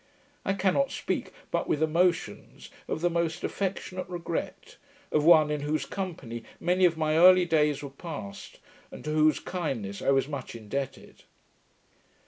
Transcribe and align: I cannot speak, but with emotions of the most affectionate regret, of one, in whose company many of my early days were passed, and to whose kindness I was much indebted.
I 0.43 0.53
cannot 0.53 0.89
speak, 0.89 1.31
but 1.51 1.67
with 1.69 1.83
emotions 1.83 2.71
of 2.87 3.01
the 3.01 3.09
most 3.11 3.43
affectionate 3.43 4.09
regret, 4.09 4.77
of 5.11 5.23
one, 5.23 5.51
in 5.51 5.61
whose 5.61 5.85
company 5.85 6.43
many 6.59 6.85
of 6.85 6.97
my 6.97 7.15
early 7.17 7.45
days 7.45 7.83
were 7.83 7.91
passed, 7.91 8.59
and 8.89 9.03
to 9.03 9.11
whose 9.11 9.39
kindness 9.39 10.01
I 10.01 10.09
was 10.09 10.27
much 10.27 10.55
indebted. 10.55 11.21